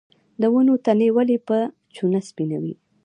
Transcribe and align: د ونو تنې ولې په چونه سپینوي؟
د 0.41 0.43
ونو 0.53 0.73
تنې 0.85 1.09
ولې 1.15 1.37
په 1.47 1.57
چونه 1.95 2.19
سپینوي؟ 2.29 2.73